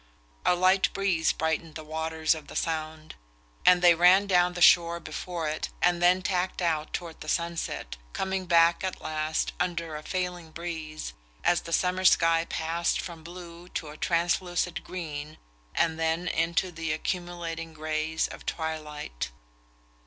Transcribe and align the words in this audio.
A 0.47 0.55
light 0.55 0.91
breeze 0.93 1.31
brightened 1.31 1.75
the 1.75 1.83
waters 1.83 2.33
of 2.33 2.47
the 2.47 2.55
Sound, 2.55 3.13
and 3.67 3.83
they 3.83 3.93
ran 3.93 4.25
down 4.25 4.53
the 4.55 4.59
shore 4.63 4.99
before 4.99 5.47
it 5.47 5.69
and 5.79 6.01
then 6.01 6.23
tacked 6.23 6.59
out 6.59 6.91
toward 6.91 7.21
the 7.21 7.29
sunset, 7.29 7.97
coming 8.11 8.47
back 8.47 8.83
at 8.83 8.99
last, 8.99 9.53
under 9.59 9.95
a 9.95 10.01
failing 10.01 10.49
breeze, 10.49 11.13
as 11.43 11.61
the 11.61 11.71
summer 11.71 12.03
sky 12.03 12.45
passed 12.45 12.99
from 12.99 13.23
blue 13.23 13.69
to 13.69 13.89
a 13.89 13.95
translucid 13.97 14.83
green 14.83 15.37
and 15.75 15.99
then 15.99 16.27
into 16.27 16.71
the 16.71 16.91
accumulating 16.91 17.71
greys 17.71 18.27
of 18.27 18.43
twilight. 18.43 19.29